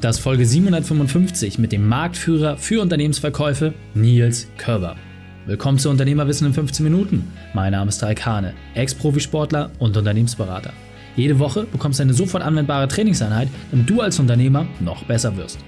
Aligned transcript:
Das 0.00 0.16
ist 0.16 0.22
Folge 0.22 0.46
755 0.46 1.58
mit 1.58 1.72
dem 1.72 1.86
Marktführer 1.86 2.56
für 2.56 2.80
Unternehmensverkäufe 2.80 3.74
Nils 3.92 4.48
Körber. 4.56 4.96
Willkommen 5.44 5.78
zu 5.78 5.90
Unternehmerwissen 5.90 6.46
in 6.46 6.54
15 6.54 6.84
Minuten. 6.84 7.30
Mein 7.52 7.72
Name 7.72 7.90
ist 7.90 8.02
Raik 8.02 8.24
Hane, 8.24 8.54
Ex-Profisportler 8.72 9.70
und 9.78 9.98
Unternehmensberater. 9.98 10.72
Jede 11.16 11.38
Woche 11.38 11.64
bekommst 11.64 11.98
du 11.98 12.04
eine 12.04 12.14
sofort 12.14 12.42
anwendbare 12.42 12.88
Trainingseinheit, 12.88 13.48
damit 13.70 13.90
du 13.90 14.00
als 14.00 14.18
Unternehmer 14.18 14.66
noch 14.80 15.04
besser 15.04 15.36
wirst. 15.36 15.58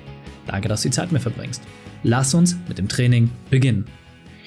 Danke, 0.47 0.67
dass 0.67 0.81
du 0.81 0.89
die 0.89 0.95
Zeit 0.95 1.13
mit 1.13 1.21
verbringst. 1.21 1.63
Lass 2.03 2.33
uns 2.33 2.57
mit 2.69 2.79
dem 2.79 2.89
Training 2.89 3.31
beginnen. 3.51 3.85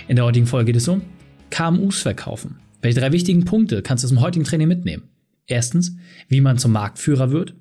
In 0.08 0.16
der 0.16 0.26
heutigen 0.26 0.48
Folge 0.48 0.72
geht 0.72 0.82
es 0.82 0.88
um 0.88 1.04
KMUs 1.52 2.02
verkaufen. 2.02 2.58
Welche 2.82 3.02
drei 3.02 3.12
wichtigen 3.12 3.46
Punkte 3.46 3.84
kannst 3.84 4.04
du 4.04 4.08
aus 4.08 4.12
dem 4.14 4.22
heutigen 4.22 4.46
Training 4.46 4.68
mitnehmen? 4.68 5.04
Erstens, 5.46 5.96
wie 6.28 6.42
man 6.42 6.58
zum 6.58 6.72
Marktführer 6.72 7.30
wird. 7.30 7.54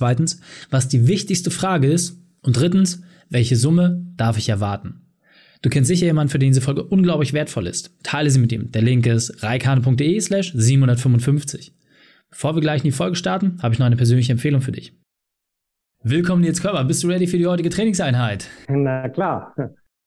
Zweitens, 0.00 0.40
was 0.70 0.88
die 0.88 1.06
wichtigste 1.06 1.50
Frage 1.50 1.86
ist. 1.86 2.18
Und 2.40 2.58
drittens, 2.58 3.02
welche 3.28 3.54
Summe 3.54 4.02
darf 4.16 4.38
ich 4.38 4.48
erwarten? 4.48 5.02
Du 5.60 5.68
kennst 5.68 5.88
sicher 5.88 6.06
jemanden, 6.06 6.30
für 6.30 6.38
den 6.38 6.52
diese 6.52 6.62
Folge 6.62 6.84
unglaublich 6.84 7.34
wertvoll 7.34 7.66
ist. 7.66 7.94
Teile 8.02 8.30
sie 8.30 8.38
mit 8.38 8.50
ihm. 8.50 8.72
Der 8.72 8.80
Link 8.80 9.04
ist 9.04 9.42
reikane.de 9.42 10.18
slash 10.18 10.52
755. 10.54 11.74
Bevor 12.30 12.54
wir 12.54 12.62
gleich 12.62 12.80
in 12.80 12.84
die 12.84 12.96
Folge 12.96 13.14
starten, 13.14 13.58
habe 13.62 13.74
ich 13.74 13.78
noch 13.78 13.84
eine 13.84 13.96
persönliche 13.96 14.32
Empfehlung 14.32 14.62
für 14.62 14.72
dich. 14.72 14.94
Willkommen 16.02 16.40
Nils 16.40 16.62
Körber. 16.62 16.82
Bist 16.84 17.04
du 17.04 17.08
ready 17.08 17.26
für 17.26 17.36
die 17.36 17.46
heutige 17.46 17.68
Trainingseinheit? 17.68 18.48
Na 18.70 19.06
klar. 19.10 19.54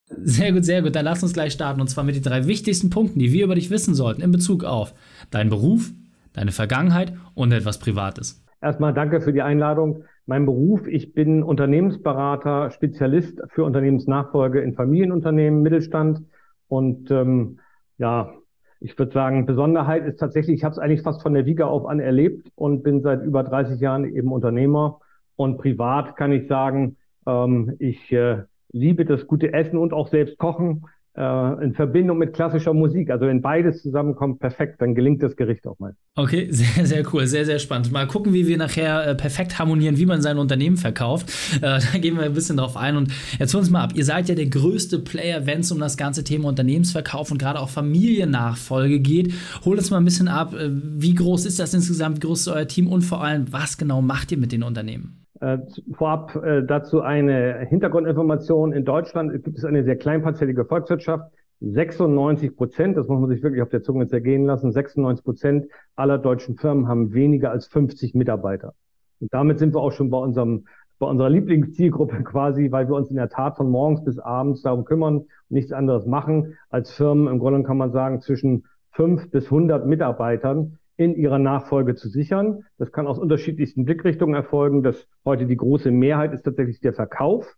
Sehr 0.08 0.54
gut, 0.54 0.66
sehr 0.66 0.82
gut. 0.82 0.96
Dann 0.96 1.06
lass 1.06 1.22
uns 1.22 1.34
gleich 1.34 1.54
starten. 1.54 1.82
Und 1.82 1.88
zwar 1.88 2.04
mit 2.04 2.16
den 2.16 2.24
drei 2.24 2.48
wichtigsten 2.48 2.90
Punkten, 2.90 3.20
die 3.20 3.32
wir 3.32 3.44
über 3.44 3.54
dich 3.54 3.70
wissen 3.70 3.94
sollten 3.94 4.24
in 4.24 4.32
Bezug 4.32 4.64
auf 4.64 4.96
deinen 5.30 5.52
Beruf, 5.52 5.92
deine 6.34 6.52
Vergangenheit 6.52 7.14
und 7.36 7.52
etwas 7.52 7.78
Privates. 7.78 8.43
Erstmal 8.64 8.94
danke 8.94 9.20
für 9.20 9.34
die 9.34 9.42
Einladung. 9.42 10.06
Mein 10.26 10.46
Beruf, 10.46 10.88
ich 10.88 11.14
bin 11.14 11.44
Unternehmensberater, 11.44 12.72
Spezialist 12.72 13.42
für 13.50 13.66
Unternehmensnachfolge 13.66 14.62
in 14.62 14.74
Familienunternehmen, 14.74 15.62
Mittelstand. 15.62 16.22
Und 16.70 17.12
ähm, 17.12 17.60
ja, 17.98 18.34
ich 18.80 18.98
würde 18.98 19.12
sagen, 19.12 19.46
Besonderheit 19.46 20.06
ist 20.06 20.18
tatsächlich, 20.18 20.56
ich 20.56 20.64
habe 20.64 20.72
es 20.72 20.80
eigentlich 20.80 21.02
fast 21.02 21.22
von 21.22 21.34
der 21.34 21.46
Wiege 21.46 21.68
auf 21.68 21.86
an 21.86 22.00
erlebt 22.00 22.48
und 22.56 22.84
bin 22.84 23.02
seit 23.02 23.22
über 23.26 23.44
30 23.44 23.82
Jahren 23.82 24.06
eben 24.06 24.32
Unternehmer. 24.32 25.02
Und 25.36 25.58
privat 25.58 26.16
kann 26.16 26.32
ich 26.32 26.48
sagen, 26.48 26.96
ähm, 27.28 27.76
ich 27.80 28.14
äh, 28.14 28.44
liebe 28.72 29.04
das 29.04 29.28
gute 29.28 29.52
Essen 29.52 29.78
und 29.78 29.92
auch 29.92 30.08
selbst 30.08 30.38
kochen 30.38 30.86
in 31.16 31.74
Verbindung 31.76 32.18
mit 32.18 32.34
klassischer 32.34 32.74
Musik. 32.74 33.12
Also 33.12 33.28
wenn 33.28 33.42
beides 33.42 33.84
zusammenkommt, 33.84 34.40
perfekt, 34.40 34.82
dann 34.82 34.96
gelingt 34.96 35.22
das 35.22 35.36
Gericht 35.36 35.68
auch 35.68 35.78
mal. 35.78 35.96
Okay, 36.16 36.48
sehr, 36.52 36.88
sehr 36.88 37.04
cool, 37.14 37.28
sehr, 37.28 37.46
sehr 37.46 37.60
spannend. 37.60 37.92
Mal 37.92 38.08
gucken, 38.08 38.34
wie 38.34 38.48
wir 38.48 38.58
nachher 38.58 39.06
äh, 39.06 39.16
perfekt 39.16 39.60
harmonieren, 39.60 39.98
wie 39.98 40.08
man 40.08 40.24
sein 40.24 40.40
Unternehmen 40.40 40.78
verkauft. 40.78 41.32
Äh, 41.58 41.60
da 41.94 42.00
gehen 42.00 42.16
wir 42.16 42.24
ein 42.24 42.34
bisschen 42.34 42.58
drauf 42.58 42.76
ein. 42.78 42.98
Und 42.98 43.14
jetzt 43.38 43.54
uns 43.54 43.70
mal 43.70 43.84
ab. 43.84 43.92
Ihr 43.94 44.06
seid 44.06 44.28
ja 44.28 44.34
der 44.34 44.48
größte 44.48 45.00
Player, 45.00 45.46
wenn 45.46 45.60
es 45.60 45.72
um 45.72 45.80
das 45.80 45.98
ganze 45.98 46.24
Thema 46.24 46.50
Unternehmensverkauf 46.50 47.30
und 47.30 47.38
gerade 47.38 47.60
auch 47.60 47.70
Familiennachfolge 47.70 49.00
geht. 49.00 49.34
Holt 49.66 49.78
uns 49.78 49.92
mal 49.92 49.98
ein 49.98 50.06
bisschen 50.06 50.28
ab. 50.28 50.56
Äh, 50.56 50.70
wie 50.72 51.14
groß 51.14 51.46
ist 51.46 51.60
das 51.60 51.76
insgesamt? 51.76 52.18
Wie 52.18 52.28
groß 52.28 52.42
ist 52.42 52.48
euer 52.48 52.68
Team? 52.68 52.88
Und 52.88 53.04
vor 53.04 53.24
allem, 53.24 53.52
was 53.52 53.78
genau 53.78 54.02
macht 54.02 54.32
ihr 54.32 54.40
mit 54.40 54.52
den 54.52 54.64
Unternehmen? 54.64 55.23
Äh, 55.44 55.60
vorab 55.92 56.38
äh, 56.38 56.64
dazu 56.64 57.02
eine 57.02 57.66
Hintergrundinformation. 57.68 58.72
In 58.72 58.86
Deutschland 58.86 59.44
gibt 59.44 59.58
es 59.58 59.66
eine 59.66 59.84
sehr 59.84 59.98
kleinparzellige 59.98 60.64
Volkswirtschaft. 60.64 61.34
96 61.60 62.56
Prozent, 62.56 62.96
das 62.96 63.10
muss 63.10 63.20
man 63.20 63.30
sich 63.30 63.44
wirklich 63.44 63.62
auf 63.62 63.68
der 63.68 63.84
Zunge 63.84 64.08
zergehen 64.08 64.46
lassen, 64.46 64.72
96 64.72 65.24
Prozent 65.26 65.68
aller 65.98 66.18
deutschen 66.18 66.56
Firmen 66.56 66.88
haben 66.88 67.14
weniger 67.14 67.52
als 67.52 67.68
50 67.68 68.16
Mitarbeiter. 68.16 68.74
Und 69.20 69.34
damit 69.34 69.60
sind 69.60 69.74
wir 69.74 69.82
auch 69.82 69.92
schon 69.92 70.10
bei 70.10 70.18
unserem 70.18 70.66
bei 70.98 71.08
unserer 71.08 71.30
Lieblingszielgruppe 71.30 72.24
quasi, 72.24 72.72
weil 72.72 72.88
wir 72.88 72.96
uns 72.96 73.10
in 73.10 73.18
der 73.18 73.28
Tat 73.28 73.58
von 73.58 73.70
morgens 73.70 74.02
bis 74.06 74.20
abends 74.20 74.62
darum 74.62 74.86
kümmern 74.86 75.18
und 75.18 75.28
nichts 75.50 75.74
anderes 75.74 76.06
machen 76.06 76.58
als 76.70 76.94
Firmen. 76.94 77.28
Im 77.28 77.40
Grunde 77.40 77.64
kann 77.64 77.76
man 77.76 77.92
sagen, 77.92 78.22
zwischen 78.22 78.64
fünf 78.92 79.30
bis 79.30 79.46
100 79.46 79.86
Mitarbeitern 79.86 80.78
in 81.04 81.16
ihrer 81.16 81.40
Nachfolge 81.40 81.96
zu 81.96 82.10
sichern. 82.10 82.64
Das 82.78 82.92
kann 82.92 83.08
aus 83.08 83.20
unterschiedlichsten 83.20 83.86
Blickrichtungen 83.86 84.36
erfolgen. 84.36 84.84
Das 84.84 85.08
heute 85.26 85.46
die 85.46 85.58
große 85.58 85.92
Mehrheit 85.92 86.34
ist 86.34 86.44
tatsächlich 86.44 86.80
der 86.80 86.94
Verkauf 86.94 87.56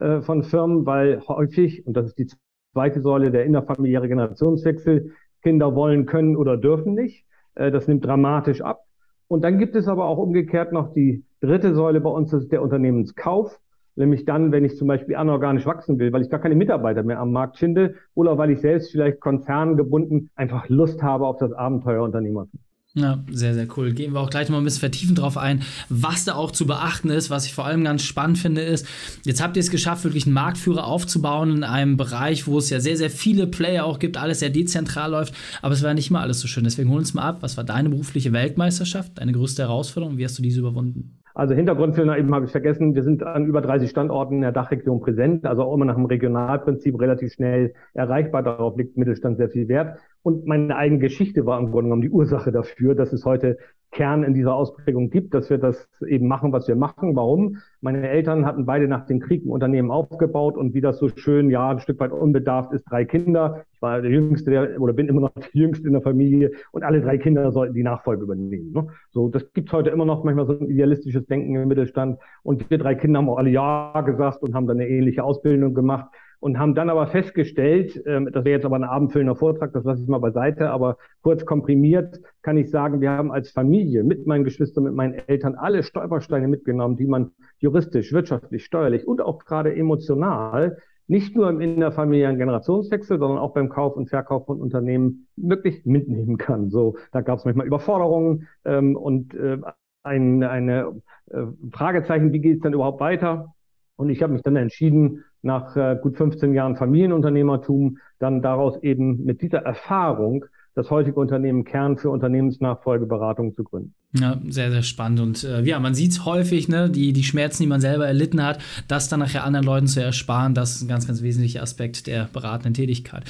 äh, 0.00 0.20
von 0.20 0.42
Firmen, 0.42 0.86
weil 0.86 1.20
häufig, 1.26 1.86
und 1.86 1.96
das 1.96 2.06
ist 2.06 2.18
die 2.18 2.28
zweite 2.72 3.00
Säule, 3.00 3.30
der 3.30 3.44
innerfamiliäre 3.44 4.08
Generationswechsel, 4.08 5.12
Kinder 5.42 5.74
wollen, 5.74 6.06
können 6.06 6.36
oder 6.36 6.56
dürfen 6.56 6.94
nicht. 6.94 7.26
Äh, 7.54 7.70
das 7.70 7.88
nimmt 7.88 8.04
dramatisch 8.04 8.62
ab. 8.62 8.84
Und 9.28 9.42
dann 9.42 9.58
gibt 9.58 9.74
es 9.74 9.88
aber 9.88 10.06
auch 10.06 10.18
umgekehrt 10.18 10.72
noch 10.72 10.92
die 10.92 11.24
dritte 11.40 11.74
Säule 11.74 12.00
bei 12.00 12.10
uns, 12.10 12.30
das 12.30 12.44
ist 12.44 12.52
der 12.52 12.62
Unternehmenskauf. 12.62 13.58
Nämlich 13.96 14.24
dann, 14.24 14.50
wenn 14.50 14.64
ich 14.64 14.76
zum 14.76 14.88
Beispiel 14.88 15.14
anorganisch 15.14 15.66
wachsen 15.66 16.00
will, 16.00 16.12
weil 16.12 16.22
ich 16.22 16.30
gar 16.30 16.40
keine 16.40 16.56
Mitarbeiter 16.56 17.04
mehr 17.04 17.20
am 17.20 17.30
Markt 17.30 17.58
finde 17.58 17.94
oder 18.14 18.36
weil 18.38 18.50
ich 18.50 18.60
selbst 18.60 18.90
vielleicht 18.90 19.20
konzerngebunden 19.20 20.30
einfach 20.34 20.68
Lust 20.68 21.02
habe 21.02 21.26
auf 21.26 21.36
das 21.36 21.52
Abenteuer 21.52 22.02
Unternehmertum. 22.02 22.58
Ja, 22.96 23.18
sehr, 23.28 23.54
sehr 23.54 23.66
cool. 23.76 23.92
Gehen 23.92 24.12
wir 24.12 24.20
auch 24.20 24.30
gleich 24.30 24.48
mal 24.48 24.58
ein 24.58 24.64
bisschen 24.64 24.78
vertiefend 24.78 25.18
drauf 25.18 25.36
ein, 25.36 25.62
was 25.88 26.24
da 26.24 26.36
auch 26.36 26.52
zu 26.52 26.64
beachten 26.64 27.10
ist. 27.10 27.28
Was 27.28 27.44
ich 27.44 27.52
vor 27.52 27.64
allem 27.66 27.82
ganz 27.82 28.04
spannend 28.04 28.38
finde, 28.38 28.60
ist, 28.60 28.86
jetzt 29.24 29.42
habt 29.42 29.56
ihr 29.56 29.60
es 29.60 29.72
geschafft, 29.72 30.04
wirklich 30.04 30.26
einen 30.26 30.34
Marktführer 30.34 30.86
aufzubauen 30.86 31.56
in 31.56 31.64
einem 31.64 31.96
Bereich, 31.96 32.46
wo 32.46 32.58
es 32.58 32.70
ja 32.70 32.78
sehr, 32.78 32.96
sehr 32.96 33.10
viele 33.10 33.48
Player 33.48 33.84
auch 33.84 33.98
gibt, 33.98 34.16
alles 34.16 34.38
sehr 34.38 34.50
dezentral 34.50 35.10
läuft, 35.10 35.34
aber 35.60 35.74
es 35.74 35.82
war 35.82 35.92
nicht 35.92 36.10
immer 36.10 36.20
alles 36.20 36.38
so 36.38 36.46
schön. 36.46 36.62
Deswegen 36.62 36.88
holen 36.88 37.00
uns 37.00 37.14
mal 37.14 37.22
ab, 37.22 37.38
was 37.40 37.56
war 37.56 37.64
deine 37.64 37.88
berufliche 37.88 38.32
Weltmeisterschaft, 38.32 39.18
deine 39.18 39.32
größte 39.32 39.62
Herausforderung, 39.62 40.16
wie 40.16 40.24
hast 40.24 40.38
du 40.38 40.42
diese 40.42 40.60
überwunden? 40.60 41.18
Also 41.34 41.54
Hintergrundfilme 41.54 42.16
eben 42.16 42.32
habe 42.32 42.44
ich 42.44 42.52
vergessen, 42.52 42.94
wir 42.94 43.02
sind 43.02 43.24
an 43.24 43.46
über 43.46 43.60
30 43.60 43.90
Standorten 43.90 44.36
in 44.36 44.40
der 44.42 44.52
Dachregion 44.52 45.00
präsent, 45.00 45.46
also 45.46 45.64
auch 45.64 45.74
immer 45.74 45.84
nach 45.84 45.96
dem 45.96 46.04
Regionalprinzip 46.04 46.96
relativ 47.00 47.32
schnell 47.32 47.74
erreichbar. 47.92 48.44
Darauf 48.44 48.76
liegt 48.76 48.96
Mittelstand 48.96 49.38
sehr 49.38 49.50
viel 49.50 49.66
Wert. 49.66 49.98
Und 50.24 50.46
meine 50.46 50.74
eigene 50.74 51.00
Geschichte 51.00 51.44
war 51.44 51.60
im 51.60 51.66
Grunde 51.66 51.84
genommen 51.84 52.00
die 52.00 52.08
Ursache 52.08 52.50
dafür, 52.50 52.94
dass 52.94 53.12
es 53.12 53.26
heute 53.26 53.58
Kern 53.90 54.24
in 54.24 54.32
dieser 54.32 54.54
Ausprägung 54.54 55.10
gibt, 55.10 55.34
dass 55.34 55.50
wir 55.50 55.58
das 55.58 55.86
eben 56.08 56.26
machen, 56.28 56.50
was 56.50 56.66
wir 56.66 56.76
machen. 56.76 57.14
Warum? 57.14 57.58
Meine 57.82 58.08
Eltern 58.08 58.46
hatten 58.46 58.64
beide 58.64 58.88
nach 58.88 59.04
dem 59.04 59.20
Krieg 59.20 59.44
ein 59.44 59.50
Unternehmen 59.50 59.90
aufgebaut 59.90 60.56
und 60.56 60.72
wie 60.72 60.80
das 60.80 60.98
so 60.98 61.08
schön, 61.08 61.50
ja, 61.50 61.68
ein 61.68 61.78
Stück 61.78 62.00
weit 62.00 62.10
unbedarft 62.10 62.72
ist, 62.72 62.84
drei 62.90 63.04
Kinder. 63.04 63.66
Ich 63.74 63.82
war 63.82 64.00
der 64.00 64.10
Jüngste 64.10 64.50
der, 64.50 64.80
oder 64.80 64.94
bin 64.94 65.08
immer 65.08 65.20
noch 65.20 65.34
der 65.34 65.44
Jüngste 65.52 65.86
in 65.86 65.92
der 65.92 66.00
Familie 66.02 66.52
und 66.72 66.84
alle 66.84 67.02
drei 67.02 67.18
Kinder 67.18 67.52
sollten 67.52 67.74
die 67.74 67.82
Nachfolge 67.82 68.22
übernehmen. 68.22 68.72
Ne? 68.72 68.86
So, 69.10 69.28
das 69.28 69.52
gibt's 69.52 69.74
heute 69.74 69.90
immer 69.90 70.06
noch 70.06 70.24
manchmal 70.24 70.46
so 70.46 70.58
ein 70.58 70.70
idealistisches 70.70 71.26
Denken 71.26 71.54
im 71.54 71.68
Mittelstand. 71.68 72.18
Und 72.42 72.70
wir 72.70 72.78
drei 72.78 72.94
Kinder 72.94 73.18
haben 73.18 73.28
auch 73.28 73.36
alle 73.36 73.50
Ja 73.50 74.00
gesagt 74.00 74.42
und 74.42 74.54
haben 74.54 74.66
dann 74.66 74.80
eine 74.80 74.88
ähnliche 74.88 75.22
Ausbildung 75.22 75.74
gemacht 75.74 76.08
und 76.40 76.58
haben 76.58 76.74
dann 76.74 76.90
aber 76.90 77.06
festgestellt, 77.06 78.02
ähm, 78.06 78.28
das 78.32 78.44
wäre 78.44 78.56
jetzt 78.56 78.64
aber 78.64 78.76
ein 78.76 78.84
abendfüllender 78.84 79.36
Vortrag, 79.36 79.72
das 79.72 79.84
lasse 79.84 80.02
ich 80.02 80.08
mal 80.08 80.18
beiseite, 80.18 80.70
aber 80.70 80.98
kurz 81.22 81.44
komprimiert 81.44 82.20
kann 82.42 82.56
ich 82.56 82.70
sagen, 82.70 83.00
wir 83.00 83.10
haben 83.10 83.32
als 83.32 83.50
Familie 83.50 84.04
mit 84.04 84.26
meinen 84.26 84.44
Geschwistern, 84.44 84.84
mit 84.84 84.94
meinen 84.94 85.14
Eltern 85.14 85.54
alle 85.54 85.82
Stolpersteine 85.82 86.48
mitgenommen, 86.48 86.96
die 86.96 87.06
man 87.06 87.30
juristisch, 87.58 88.12
wirtschaftlich, 88.12 88.64
steuerlich 88.64 89.06
und 89.06 89.20
auch 89.20 89.44
gerade 89.44 89.74
emotional 89.74 90.78
nicht 91.06 91.36
nur 91.36 91.50
im 91.50 91.60
innerfamiliären 91.60 92.38
Generationswechsel, 92.38 93.18
sondern 93.18 93.38
auch 93.38 93.52
beim 93.52 93.68
Kauf 93.68 93.96
und 93.96 94.08
Verkauf 94.08 94.46
von 94.46 94.60
Unternehmen 94.60 95.26
wirklich 95.36 95.84
mitnehmen 95.84 96.38
kann. 96.38 96.70
So, 96.70 96.96
da 97.12 97.20
gab 97.20 97.38
es 97.38 97.44
manchmal 97.44 97.66
Überforderungen 97.66 98.48
ähm, 98.64 98.96
und 98.96 99.34
äh, 99.34 99.58
ein, 100.02 100.42
eine 100.42 101.00
äh, 101.30 101.42
Fragezeichen, 101.72 102.32
wie 102.32 102.40
geht 102.40 102.56
es 102.56 102.62
denn 102.62 102.72
überhaupt 102.72 103.00
weiter? 103.00 103.54
Und 103.96 104.10
ich 104.10 104.22
habe 104.22 104.32
mich 104.32 104.42
dann 104.42 104.56
entschieden, 104.56 105.24
nach 105.44 105.76
äh, 105.76 105.96
gut 106.00 106.16
15 106.16 106.54
Jahren 106.54 106.76
Familienunternehmertum 106.76 107.98
dann 108.18 108.42
daraus 108.42 108.82
eben 108.82 109.24
mit 109.24 109.42
dieser 109.42 109.58
Erfahrung 109.58 110.46
das 110.74 110.90
heutige 110.90 111.20
Unternehmen 111.20 111.64
Kern 111.64 111.96
für 111.96 112.10
Unternehmensnachfolgeberatung 112.10 113.54
zu 113.54 113.62
gründen. 113.62 113.94
Ja, 114.16 114.40
sehr, 114.48 114.70
sehr 114.70 114.82
spannend. 114.82 115.20
Und 115.20 115.44
äh, 115.44 115.62
ja, 115.62 115.80
man 115.80 115.94
sieht 115.94 116.12
es 116.12 116.24
häufig, 116.24 116.68
ne, 116.68 116.88
die, 116.88 117.12
die 117.12 117.24
Schmerzen, 117.24 117.64
die 117.64 117.68
man 117.68 117.80
selber 117.80 118.06
erlitten 118.06 118.42
hat, 118.44 118.60
das 118.86 119.08
dann 119.08 119.18
nachher 119.18 119.44
anderen 119.44 119.66
Leuten 119.66 119.88
zu 119.88 120.00
ersparen, 120.00 120.54
das 120.54 120.76
ist 120.76 120.82
ein 120.82 120.88
ganz, 120.88 121.06
ganz 121.08 121.22
wesentlicher 121.22 121.62
Aspekt 121.62 122.06
der 122.06 122.28
beratenden 122.32 122.74
Tätigkeit. 122.74 123.24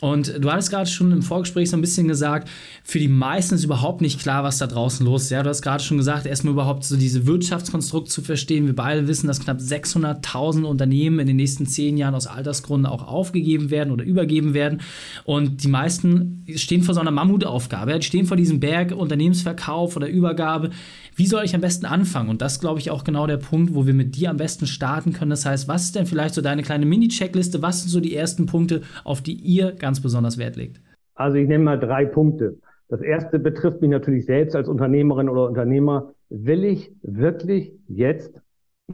Und 0.00 0.44
du 0.44 0.50
hattest 0.50 0.70
gerade 0.70 0.90
schon 0.90 1.12
im 1.12 1.22
Vorgespräch 1.22 1.70
so 1.70 1.76
ein 1.76 1.80
bisschen 1.80 2.08
gesagt, 2.08 2.48
für 2.82 2.98
die 2.98 3.08
meisten 3.08 3.54
ist 3.54 3.64
überhaupt 3.64 4.00
nicht 4.00 4.20
klar, 4.20 4.44
was 4.44 4.58
da 4.58 4.66
draußen 4.66 5.06
los 5.06 5.22
ist. 5.22 5.30
Ja, 5.30 5.42
du 5.42 5.48
hast 5.48 5.62
gerade 5.62 5.82
schon 5.82 5.96
gesagt, 5.96 6.26
erstmal 6.26 6.52
überhaupt 6.52 6.84
so 6.84 6.96
diese 6.96 7.26
Wirtschaftskonstrukt 7.26 8.10
zu 8.10 8.20
verstehen. 8.20 8.66
Wir 8.66 8.76
beide 8.76 9.08
wissen, 9.08 9.28
dass 9.28 9.40
knapp 9.40 9.60
600.000 9.60 10.64
Unternehmen 10.64 11.20
in 11.20 11.26
den 11.26 11.36
nächsten 11.36 11.66
zehn 11.66 11.96
Jahren 11.96 12.14
aus 12.14 12.26
Altersgründen 12.26 12.86
auch 12.86 13.06
aufgegeben 13.06 13.70
werden 13.70 13.92
oder 13.92 14.04
übergeben 14.04 14.52
werden. 14.52 14.82
Und 15.24 15.62
die 15.62 15.68
meisten 15.68 16.44
stehen 16.54 16.82
vor 16.84 16.94
so 16.94 17.00
einer 17.00 17.10
Mammutaufgabe. 17.10 17.98
Die 17.98 18.06
stehen 18.06 18.26
vor 18.26 18.36
diesem 18.36 18.60
Berg 18.60 18.92
Unternehmensverkauf 18.92 19.96
oder 19.96 20.08
Übergabe. 20.08 20.70
Wie 21.16 21.26
soll 21.26 21.44
ich 21.44 21.54
am 21.54 21.60
besten 21.60 21.86
anfangen? 21.86 22.28
Und 22.28 22.42
das 22.42 22.60
glaube 22.60 22.80
ich 22.80 22.90
auch 22.90 23.04
genau 23.04 23.26
der 23.26 23.38
Punkt, 23.38 23.74
wo 23.74 23.86
wir 23.86 23.94
mit 23.94 24.16
dir 24.16 24.30
am 24.30 24.36
besten 24.36 24.66
starten 24.66 25.12
können. 25.12 25.30
Das 25.30 25.46
heißt, 25.46 25.66
was 25.66 25.84
ist 25.84 25.96
denn 25.96 26.06
vielleicht 26.06 26.34
so 26.34 26.42
deine 26.42 26.62
kleine 26.62 26.86
Mini-Checkliste? 26.86 27.62
Was 27.62 27.82
sind 27.82 27.90
so 27.90 28.00
die 28.00 28.14
ersten 28.14 28.46
Punkte, 28.46 28.82
auf 29.02 29.22
die 29.22 29.34
ihr 29.34 29.72
ganz 29.72 30.00
besonders 30.00 30.38
Wert 30.38 30.56
legt? 30.56 30.80
Also 31.14 31.36
ich 31.36 31.48
nenne 31.48 31.64
mal 31.64 31.78
drei 31.78 32.04
Punkte. 32.04 32.58
Das 32.88 33.00
erste 33.00 33.38
betrifft 33.38 33.80
mich 33.80 33.90
natürlich 33.90 34.26
selbst 34.26 34.54
als 34.54 34.68
Unternehmerin 34.68 35.28
oder 35.28 35.46
Unternehmer. 35.46 36.12
Will 36.28 36.64
ich 36.64 36.92
wirklich 37.02 37.72
jetzt 37.88 38.32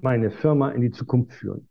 meine 0.00 0.30
Firma 0.30 0.70
in 0.70 0.82
die 0.82 0.90
Zukunft 0.90 1.32
führen. 1.32 1.66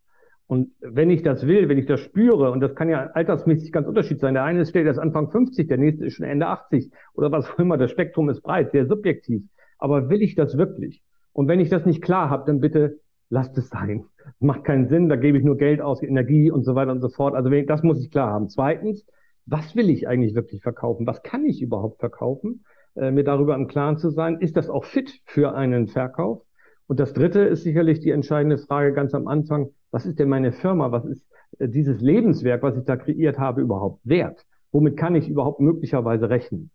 Und 0.50 0.72
wenn 0.82 1.12
ich 1.12 1.22
das 1.22 1.46
will, 1.46 1.70
wenn 1.70 1.78
ich 1.78 1.86
das 1.86 2.00
spüre, 2.00 2.50
und 2.50 2.60
das 2.60 2.74
kann 2.74 2.90
ja 2.90 3.12
altersmäßig 3.14 3.72
ganz 3.72 3.88
unterschiedlich 3.88 4.22
sein, 4.22 4.34
der 4.34 4.46
eine 4.46 4.66
steht 4.66 4.88
erst 4.88 4.98
Anfang 4.98 5.30
50, 5.30 5.68
der 5.68 5.78
nächste 5.78 6.08
ist 6.08 6.16
schon 6.16 6.26
Ende 6.26 6.48
80 6.48 6.92
oder 7.14 7.32
was 7.32 7.48
auch 7.48 7.60
immer, 7.60 7.78
das 7.78 7.92
Spektrum 7.92 8.30
ist 8.30 8.42
breit, 8.42 8.72
sehr 8.72 8.88
subjektiv. 8.88 9.44
Aber 9.78 10.10
will 10.10 10.24
ich 10.24 10.34
das 10.34 10.58
wirklich? 10.58 11.04
Und 11.34 11.48
wenn 11.48 11.60
ich 11.60 11.70
das 11.70 11.86
nicht 11.86 12.02
klar 12.02 12.32
habe, 12.32 12.46
dann 12.48 12.62
bitte 12.62 13.00
lasst 13.30 13.60
es 13.60 13.70
sein. 13.70 14.06
Macht 14.40 14.64
keinen 14.64 14.88
Sinn, 14.88 15.08
da 15.08 15.18
gebe 15.18 15.38
ich 15.38 15.44
nur 15.44 15.56
Geld 15.56 15.82
aus, 15.82 16.02
Energie 16.02 16.50
und 16.50 16.64
so 16.64 16.74
weiter 16.74 16.94
und 16.94 17.02
so 17.02 17.10
fort. 17.10 17.36
Also 17.36 17.52
das 17.52 17.84
muss 17.84 18.04
ich 18.04 18.10
klar 18.10 18.32
haben. 18.32 18.50
Zweitens, 18.50 19.06
was 19.46 19.76
will 19.76 19.92
ich 19.92 20.08
eigentlich 20.08 20.34
wirklich 20.34 20.64
verkaufen? 20.64 21.06
Was 21.06 21.22
kann 21.22 21.46
ich 21.46 21.62
überhaupt 21.62 22.00
verkaufen? 22.00 22.66
Äh, 22.96 23.12
mir 23.12 23.24
darüber 23.24 23.54
im 23.54 23.68
Klaren 23.68 23.98
zu 23.98 24.10
sein, 24.10 24.40
ist 24.40 24.58
das 24.58 24.68
auch 24.68 24.86
fit 24.86 25.22
für 25.26 25.54
einen 25.54 25.86
Verkauf? 25.86 26.42
Und 26.88 27.00
das 27.00 27.14
Dritte 27.14 27.42
ist 27.42 27.62
sicherlich 27.62 28.00
die 28.00 28.10
entscheidende 28.10 28.58
Frage 28.58 28.94
ganz 28.94 29.14
am 29.14 29.28
Anfang, 29.28 29.70
was 29.92 30.06
ist 30.06 30.20
denn 30.20 30.30
meine 30.30 30.52
Firma, 30.52 30.92
was 30.92 31.06
ist 31.06 31.26
äh, 31.60 31.68
dieses 31.68 32.02
Lebenswerk, 32.02 32.64
was 32.64 32.78
ich 32.78 32.86
da 32.86 32.98
kreiert 32.98 33.38
habe, 33.38 33.62
überhaupt 33.62 34.00
wert? 34.04 34.46
Womit 34.72 34.98
kann 34.98 35.16
ich 35.16 35.28
überhaupt 35.28 35.60
möglicherweise 35.60 36.30
rechnen? 36.30 36.70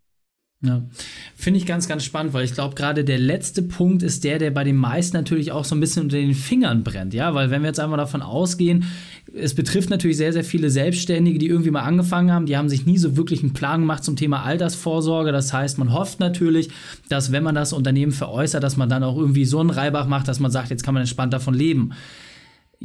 Ja, 0.61 0.83
finde 1.35 1.59
ich 1.59 1.65
ganz, 1.65 1.87
ganz 1.87 2.03
spannend, 2.03 2.33
weil 2.33 2.45
ich 2.45 2.53
glaube, 2.53 2.75
gerade 2.75 3.03
der 3.03 3.19
letzte 3.19 3.61
Punkt 3.61 4.01
ist 4.01 4.23
der, 4.23 4.39
der 4.39 4.51
bei 4.51 4.63
den 4.63 4.77
meisten 4.77 5.15
natürlich 5.15 5.51
auch 5.51 5.65
so 5.65 5.75
ein 5.75 5.79
bisschen 5.79 6.03
unter 6.03 6.17
den 6.17 6.33
Fingern 6.33 6.83
brennt, 6.83 7.13
ja, 7.13 7.35
weil 7.35 7.51
wenn 7.51 7.61
wir 7.61 7.67
jetzt 7.67 7.79
einmal 7.79 7.97
davon 7.97 8.21
ausgehen, 8.21 8.85
es 9.33 9.53
betrifft 9.53 9.89
natürlich 9.89 10.17
sehr, 10.17 10.33
sehr 10.33 10.45
viele 10.45 10.69
Selbstständige, 10.69 11.37
die 11.37 11.47
irgendwie 11.47 11.71
mal 11.71 11.81
angefangen 11.81 12.31
haben, 12.31 12.45
die 12.45 12.57
haben 12.57 12.69
sich 12.69 12.85
nie 12.85 12.97
so 12.97 13.17
wirklich 13.17 13.43
einen 13.43 13.53
Plan 13.53 13.81
gemacht 13.81 14.03
zum 14.03 14.15
Thema 14.15 14.43
Altersvorsorge. 14.43 15.31
Das 15.31 15.51
heißt, 15.51 15.77
man 15.77 15.93
hofft 15.93 16.19
natürlich, 16.19 16.69
dass 17.09 17.31
wenn 17.31 17.43
man 17.43 17.53
das 17.53 17.73
Unternehmen 17.73 18.13
veräußert, 18.13 18.63
dass 18.63 18.77
man 18.77 18.89
dann 18.89 19.03
auch 19.03 19.17
irgendwie 19.17 19.45
so 19.45 19.59
einen 19.59 19.69
Reibach 19.69 20.07
macht, 20.07 20.27
dass 20.27 20.39
man 20.39 20.51
sagt, 20.51 20.69
jetzt 20.69 20.83
kann 20.83 20.93
man 20.93 21.01
entspannt 21.01 21.33
davon 21.33 21.53
leben. 21.53 21.91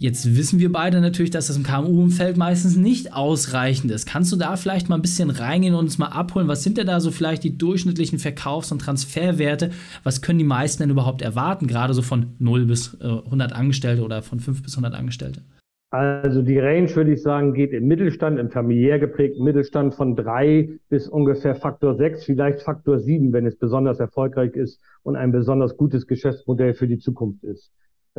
Jetzt 0.01 0.35
wissen 0.35 0.61
wir 0.61 0.73
beide 0.73 1.03
natürlich, 1.03 1.31
dass 1.31 1.49
das 1.49 1.59
im 1.59 1.63
KMU-Umfeld 1.63 2.39
meistens 2.39 2.75
nicht 2.75 3.13
ausreichend 3.13 3.93
ist. 3.93 4.07
Kannst 4.09 4.33
du 4.33 4.37
da 4.37 4.57
vielleicht 4.57 4.89
mal 4.89 4.95
ein 4.95 5.03
bisschen 5.03 5.29
reingehen 5.29 5.75
und 5.75 5.81
uns 5.81 5.99
mal 5.99 6.07
abholen? 6.07 6.49
Was 6.49 6.63
sind 6.63 6.79
denn 6.79 6.87
da 6.87 7.01
so 7.01 7.11
vielleicht 7.11 7.45
die 7.45 7.59
durchschnittlichen 7.59 8.19
Verkaufs- 8.19 8.73
und 8.73 8.79
Transferwerte? 8.79 9.73
Was 10.03 10.23
können 10.23 10.39
die 10.39 10.47
meisten 10.47 10.83
denn 10.83 10.89
überhaupt 10.89 11.21
erwarten, 11.21 11.67
gerade 11.67 11.93
so 11.93 12.01
von 12.01 12.29
0 12.39 12.65
bis 12.65 12.99
100 12.99 13.51
äh, 13.51 13.55
Angestellte 13.55 14.03
oder 14.03 14.23
von 14.23 14.41
5 14.41 14.63
bis 14.63 14.73
100 14.73 14.99
Angestellte? 14.99 15.43
Also 15.91 16.41
die 16.41 16.59
Range, 16.59 16.89
würde 16.97 17.13
ich 17.13 17.21
sagen, 17.21 17.53
geht 17.53 17.73
im 17.73 17.87
Mittelstand, 17.87 18.39
im 18.39 18.49
familiär 18.49 18.99
geprägten 19.01 19.45
Mittelstand 19.45 19.95
von 19.95 20.17
drei 20.17 20.79
bis 20.89 21.09
ungefähr 21.09 21.57
Faktor 21.57 21.97
sechs, 21.97 22.25
vielleicht 22.25 22.63
Faktor 22.63 23.01
sieben, 23.01 23.35
wenn 23.35 23.45
es 23.45 23.59
besonders 23.59 24.01
erfolgreich 24.01 24.55
ist 24.55 24.81
und 25.03 25.17
ein 25.17 25.31
besonders 25.31 25.77
gutes 25.77 26.07
Geschäftsmodell 26.07 26.73
für 26.73 26.89
die 26.89 26.99
Zukunft 26.99 27.45
ist. 27.45 27.71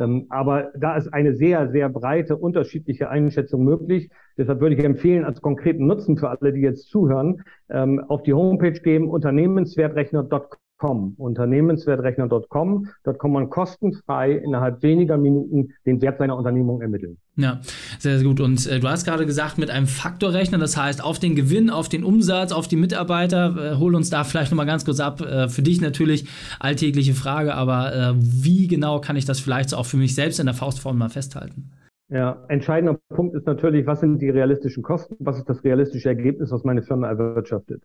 Ähm, 0.02 0.26
aber 0.28 0.72
da 0.76 0.96
ist 0.96 1.12
eine 1.12 1.34
sehr, 1.34 1.70
sehr 1.70 1.88
breite, 1.88 2.36
unterschiedliche 2.36 3.08
Einschätzung 3.08 3.64
möglich. 3.64 4.10
Deshalb 4.36 4.60
würde 4.60 4.74
ich 4.74 4.84
empfehlen, 4.84 5.24
als 5.24 5.40
konkreten 5.40 5.86
Nutzen 5.86 6.16
für 6.16 6.30
alle, 6.30 6.52
die 6.52 6.60
jetzt 6.60 6.88
zuhören, 6.88 7.42
ähm, 7.70 8.00
auf 8.08 8.22
die 8.22 8.34
Homepage 8.34 8.80
gehen, 8.80 9.08
unternehmenswertrechner.com 9.08 10.61
Unternehmenswertrechner.com. 10.82 11.14
Unternehmenswertrechner.com. 11.16 12.88
Dort 13.04 13.18
kann 13.18 13.32
man 13.32 13.50
kostenfrei 13.50 14.32
innerhalb 14.32 14.82
weniger 14.82 15.16
Minuten 15.16 15.72
den 15.86 16.00
Wert 16.02 16.18
seiner 16.18 16.36
Unternehmung 16.36 16.80
ermitteln. 16.82 17.18
Ja, 17.36 17.60
sehr, 17.98 18.18
sehr 18.18 18.26
gut. 18.26 18.40
Und 18.40 18.66
äh, 18.66 18.80
du 18.80 18.88
hast 18.88 19.04
gerade 19.04 19.24
gesagt, 19.24 19.58
mit 19.58 19.70
einem 19.70 19.86
Faktorrechner, 19.86 20.58
das 20.58 20.76
heißt 20.76 21.02
auf 21.02 21.18
den 21.18 21.34
Gewinn, 21.34 21.70
auf 21.70 21.88
den 21.88 22.04
Umsatz, 22.04 22.52
auf 22.52 22.68
die 22.68 22.76
Mitarbeiter. 22.76 23.72
Äh, 23.72 23.76
hol 23.76 23.94
uns 23.94 24.10
da 24.10 24.24
vielleicht 24.24 24.50
nochmal 24.50 24.66
ganz 24.66 24.84
kurz 24.84 25.00
ab. 25.00 25.20
Äh, 25.20 25.48
für 25.48 25.62
dich 25.62 25.80
natürlich 25.80 26.28
alltägliche 26.60 27.14
Frage, 27.14 27.54
aber 27.54 27.94
äh, 27.94 28.14
wie 28.16 28.68
genau 28.68 29.00
kann 29.00 29.16
ich 29.16 29.24
das 29.24 29.40
vielleicht 29.40 29.70
so 29.70 29.76
auch 29.76 29.86
für 29.86 29.96
mich 29.96 30.14
selbst 30.14 30.40
in 30.40 30.46
der 30.46 30.54
Faustform 30.54 30.98
mal 30.98 31.08
festhalten? 31.08 31.70
Ja, 32.08 32.44
entscheidender 32.48 32.98
Punkt 33.08 33.34
ist 33.34 33.46
natürlich, 33.46 33.86
was 33.86 34.00
sind 34.00 34.20
die 34.20 34.28
realistischen 34.28 34.82
Kosten? 34.82 35.16
Was 35.20 35.38
ist 35.38 35.48
das 35.48 35.64
realistische 35.64 36.10
Ergebnis, 36.10 36.50
was 36.50 36.62
meine 36.62 36.82
Firma 36.82 37.08
erwirtschaftet? 37.08 37.82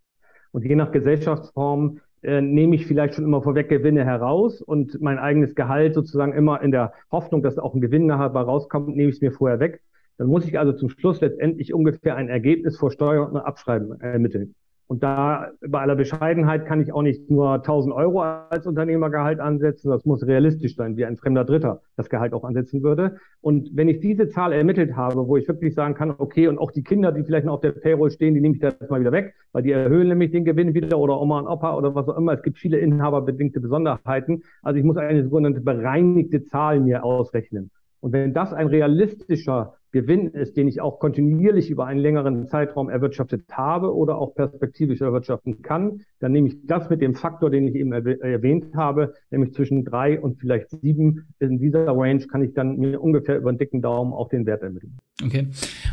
Und 0.51 0.65
je 0.65 0.75
nach 0.75 0.91
Gesellschaftsform 0.91 1.99
äh, 2.23 2.41
nehme 2.41 2.75
ich 2.75 2.87
vielleicht 2.87 3.15
schon 3.15 3.25
immer 3.25 3.41
vorweg 3.41 3.69
Gewinne 3.69 4.03
heraus 4.03 4.61
und 4.61 5.01
mein 5.01 5.19
eigenes 5.19 5.55
Gehalt 5.55 5.93
sozusagen 5.93 6.33
immer 6.33 6.61
in 6.61 6.71
der 6.71 6.93
Hoffnung, 7.11 7.43
dass 7.43 7.57
auch 7.57 7.73
ein 7.73 7.81
Gewinn 7.81 8.05
nachher 8.05 8.27
rauskommt, 8.27 8.95
nehme 8.95 9.09
ich 9.09 9.15
es 9.15 9.21
mir 9.21 9.31
vorher 9.31 9.59
weg. 9.59 9.81
Dann 10.17 10.27
muss 10.27 10.47
ich 10.47 10.57
also 10.57 10.73
zum 10.73 10.89
Schluss 10.89 11.21
letztendlich 11.21 11.73
ungefähr 11.73 12.15
ein 12.15 12.29
Ergebnis 12.29 12.77
vor 12.77 12.91
Steuer 12.91 13.29
und 13.29 13.37
Abschreiben 13.37 14.01
ermitteln. 14.01 14.55
Und 14.87 15.03
da 15.03 15.51
bei 15.67 15.81
aller 15.81 15.97
Bescheidenheit 15.97 16.65
kann 16.65 16.79
ich 16.79 16.93
auch 16.93 17.01
nicht 17.01 17.29
nur 17.29 17.55
1000 17.55 17.93
Euro 17.93 18.21
als 18.21 18.65
Unternehmergehalt 18.65 19.41
ansetzen. 19.41 19.89
Das 19.89 20.05
muss 20.05 20.25
realistisch 20.25 20.75
sein, 20.77 20.95
wie 20.95 21.03
ein 21.03 21.17
fremder 21.17 21.43
Dritter 21.43 21.81
das 21.97 22.09
Gehalt 22.09 22.33
auch 22.33 22.45
ansetzen 22.45 22.83
würde. 22.83 23.17
Und 23.41 23.69
wenn 23.73 23.89
ich 23.89 23.99
diese 23.99 24.29
Zahl 24.29 24.53
ermittelt 24.53 24.95
habe, 24.95 25.27
wo 25.27 25.35
ich 25.35 25.47
wirklich 25.47 25.75
sagen 25.75 25.93
kann, 25.93 26.15
okay, 26.17 26.47
und 26.47 26.57
auch 26.57 26.71
die 26.71 26.83
Kinder, 26.83 27.11
die 27.11 27.23
vielleicht 27.23 27.45
noch 27.45 27.55
auf 27.55 27.61
der 27.61 27.73
Payroll 27.73 28.11
stehen, 28.11 28.33
die 28.33 28.39
nehme 28.39 28.55
ich 28.55 28.61
da 28.61 28.69
jetzt 28.69 28.89
mal 28.89 29.01
wieder 29.01 29.11
weg, 29.11 29.33
weil 29.51 29.63
die 29.63 29.71
erhöhen 29.71 30.07
nämlich 30.07 30.31
den 30.31 30.45
Gewinn 30.45 30.73
wieder 30.73 30.97
oder 30.97 31.19
Oma 31.19 31.39
und 31.39 31.47
Opa 31.47 31.75
oder 31.75 31.93
was 31.93 32.07
auch 32.07 32.17
immer. 32.17 32.31
Es 32.31 32.41
gibt 32.41 32.57
viele 32.57 32.77
inhaberbedingte 32.77 33.59
Besonderheiten. 33.59 34.43
Also 34.61 34.79
ich 34.79 34.85
muss 34.85 34.95
eine 34.95 35.23
sogenannte 35.23 35.59
bereinigte 35.59 36.45
Zahl 36.45 36.79
mir 36.79 37.03
ausrechnen. 37.03 37.71
Und 37.99 38.13
wenn 38.13 38.33
das 38.33 38.53
ein 38.53 38.67
realistischer 38.67 39.76
Gewinn 39.91 40.27
ist, 40.27 40.57
den 40.57 40.67
ich 40.67 40.81
auch 40.81 40.99
kontinuierlich 40.99 41.69
über 41.69 41.85
einen 41.85 41.99
längeren 41.99 42.47
Zeitraum 42.47 42.89
erwirtschaftet 42.89 43.45
habe 43.51 43.95
oder 43.95 44.17
auch 44.17 44.35
perspektivisch 44.35 45.01
erwirtschaften 45.01 45.61
kann, 45.61 46.01
dann 46.19 46.31
nehme 46.31 46.49
ich 46.49 46.65
das 46.65 46.89
mit 46.89 47.01
dem 47.01 47.15
Faktor, 47.15 47.49
den 47.49 47.67
ich 47.67 47.75
eben 47.75 47.91
erwähnt 47.91 48.75
habe, 48.75 49.13
nämlich 49.31 49.53
zwischen 49.53 49.85
drei 49.85 50.19
und 50.19 50.39
vielleicht 50.39 50.69
sieben. 50.69 51.27
In 51.39 51.59
dieser 51.59 51.87
Range 51.87 52.25
kann 52.27 52.41
ich 52.41 52.53
dann 52.53 52.77
mir 52.77 53.01
ungefähr 53.01 53.37
über 53.37 53.49
einen 53.49 53.57
dicken 53.57 53.81
Daumen 53.81 54.13
auch 54.13 54.29
den 54.29 54.45
Wert 54.45 54.61
ermitteln. 54.61 54.97
Okay. 55.23 55.47